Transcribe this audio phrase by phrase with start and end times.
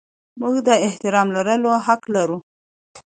[0.39, 2.37] موږ د احترام لرلو حق لرو.